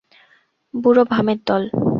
[0.73, 1.63] বুড়ো ভামের দল।